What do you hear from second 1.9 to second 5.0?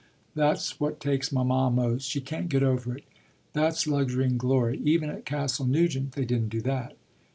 she can't get over it. That's luxury and glory;